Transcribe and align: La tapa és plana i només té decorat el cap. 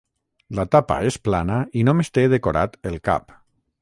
La 0.59 0.63
tapa 0.75 0.97
és 1.09 1.17
plana 1.29 1.59
i 1.81 1.85
només 1.91 2.11
té 2.19 2.27
decorat 2.33 2.79
el 2.93 2.99
cap. 3.11 3.37